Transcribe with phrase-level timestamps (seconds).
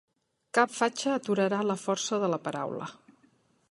[0.57, 2.91] Cap fatxa aturarà la força de la paraula.